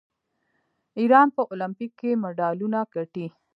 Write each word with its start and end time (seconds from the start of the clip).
ایران 0.99 1.27
په 1.35 1.41
المپیک 1.51 1.91
کې 1.99 2.11
مډالونه 2.21 2.79
ګټي. 2.93 3.25